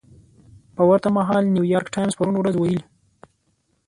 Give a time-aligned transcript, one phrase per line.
[0.75, 2.81] په ورته مهال نیویارک ټایمز پرون ورځ ویلي